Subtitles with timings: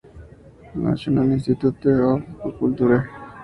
[0.73, 3.01] National Institute of Folk Culture.